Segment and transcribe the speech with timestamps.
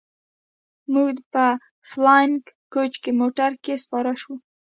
[0.93, 1.45] موږ په
[1.89, 2.39] فلاينګ
[2.73, 4.33] کوچ موټر کښې سپاره سو.